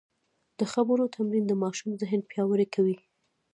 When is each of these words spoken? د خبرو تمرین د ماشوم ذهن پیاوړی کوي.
د 0.59 0.61
خبرو 0.73 1.11
تمرین 1.15 1.45
د 1.47 1.53
ماشوم 1.63 1.89
ذهن 2.01 2.19
پیاوړی 2.29 2.67
کوي. 2.75 2.97